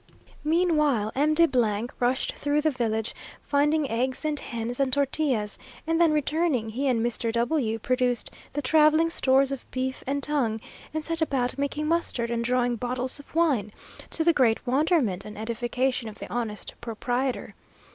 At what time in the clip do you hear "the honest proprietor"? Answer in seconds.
16.17-17.53